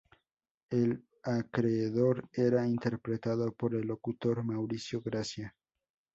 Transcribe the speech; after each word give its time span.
El 0.71 1.05
acreedor 1.21 2.27
era 2.33 2.65
interpretado 2.67 3.51
por 3.51 3.75
el 3.75 3.85
locutor 3.85 4.41
Mauricio 4.43 4.99
Gracia. 4.99 5.55